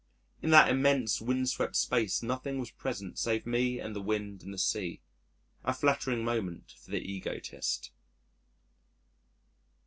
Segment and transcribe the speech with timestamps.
[0.41, 4.57] In that immense windswept space nothing was present save me and the wind and the
[4.57, 4.99] sea
[5.63, 7.91] a flattering moment for the egotist.